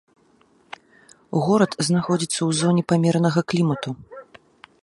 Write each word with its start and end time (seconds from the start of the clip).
Горад 1.47 1.71
знаходзіцца 1.89 2.39
ў 2.47 2.51
зоне 2.63 2.81
памеранага 2.93 3.39
клімату. 3.55 3.89